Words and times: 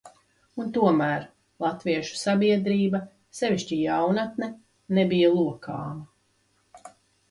Un 0.61 0.69
tomēr, 0.77 1.25
latviešu 1.65 2.17
sabiedrība, 2.23 3.03
sevišķi 3.43 3.81
jaunatne, 3.85 4.53
nebija 5.01 5.35
lokāma. 5.41 6.87